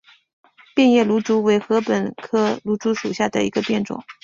[0.73, 4.03] 变叶芦竹为禾本科芦竹属下的一个变种。